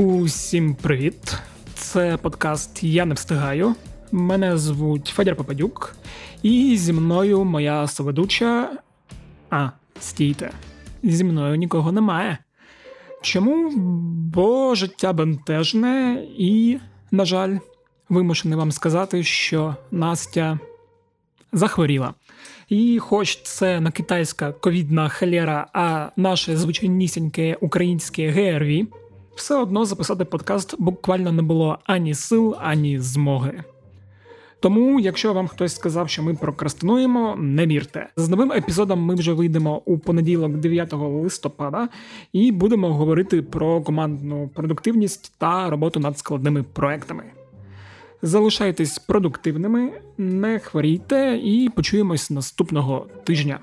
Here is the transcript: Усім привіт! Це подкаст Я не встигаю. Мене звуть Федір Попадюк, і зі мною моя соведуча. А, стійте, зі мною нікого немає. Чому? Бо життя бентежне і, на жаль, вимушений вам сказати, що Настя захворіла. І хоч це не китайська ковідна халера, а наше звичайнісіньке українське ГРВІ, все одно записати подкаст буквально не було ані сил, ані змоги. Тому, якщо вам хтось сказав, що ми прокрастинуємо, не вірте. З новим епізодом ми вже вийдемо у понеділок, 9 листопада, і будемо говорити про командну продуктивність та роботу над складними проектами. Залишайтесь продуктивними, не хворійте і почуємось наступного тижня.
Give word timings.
Усім 0.00 0.74
привіт! 0.74 1.34
Це 1.74 2.16
подкаст 2.16 2.82
Я 2.82 3.04
не 3.04 3.14
встигаю. 3.14 3.74
Мене 4.12 4.58
звуть 4.58 5.06
Федір 5.06 5.36
Попадюк, 5.36 5.96
і 6.42 6.76
зі 6.76 6.92
мною 6.92 7.44
моя 7.44 7.86
соведуча. 7.86 8.70
А, 9.50 9.68
стійте, 10.00 10.50
зі 11.02 11.24
мною 11.24 11.56
нікого 11.56 11.92
немає. 11.92 12.38
Чому? 13.22 13.72
Бо 14.34 14.74
життя 14.74 15.12
бентежне 15.12 16.24
і, 16.38 16.78
на 17.10 17.24
жаль, 17.24 17.58
вимушений 18.08 18.58
вам 18.58 18.72
сказати, 18.72 19.22
що 19.22 19.76
Настя 19.90 20.58
захворіла. 21.52 22.14
І 22.68 22.98
хоч 22.98 23.42
це 23.42 23.80
не 23.80 23.90
китайська 23.90 24.52
ковідна 24.52 25.08
халера, 25.08 25.66
а 25.72 26.08
наше 26.16 26.56
звичайнісіньке 26.56 27.56
українське 27.60 28.30
ГРВІ, 28.30 28.86
все 29.40 29.54
одно 29.54 29.84
записати 29.84 30.24
подкаст 30.24 30.74
буквально 30.78 31.32
не 31.32 31.42
було 31.42 31.78
ані 31.84 32.14
сил, 32.14 32.56
ані 32.60 32.98
змоги. 32.98 33.64
Тому, 34.60 35.00
якщо 35.00 35.32
вам 35.32 35.48
хтось 35.48 35.74
сказав, 35.74 36.08
що 36.08 36.22
ми 36.22 36.34
прокрастинуємо, 36.34 37.36
не 37.38 37.66
вірте. 37.66 38.08
З 38.16 38.28
новим 38.28 38.52
епізодом 38.52 39.00
ми 39.00 39.14
вже 39.14 39.32
вийдемо 39.32 39.82
у 39.84 39.98
понеділок, 39.98 40.56
9 40.56 40.92
листопада, 40.92 41.88
і 42.32 42.52
будемо 42.52 42.94
говорити 42.94 43.42
про 43.42 43.80
командну 43.80 44.50
продуктивність 44.54 45.32
та 45.38 45.70
роботу 45.70 46.00
над 46.00 46.18
складними 46.18 46.62
проектами. 46.62 47.24
Залишайтесь 48.22 48.98
продуктивними, 48.98 49.92
не 50.18 50.58
хворійте 50.58 51.40
і 51.44 51.68
почуємось 51.76 52.30
наступного 52.30 53.06
тижня. 53.24 53.60